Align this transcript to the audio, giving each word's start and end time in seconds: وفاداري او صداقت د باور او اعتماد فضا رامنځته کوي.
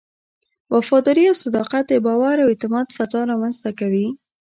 وفاداري 0.73 1.23
او 1.29 1.35
صداقت 1.43 1.83
د 1.89 1.93
باور 2.05 2.35
او 2.43 2.47
اعتماد 2.51 2.87
فضا 2.97 3.21
رامنځته 3.31 3.69
کوي. 3.79 4.07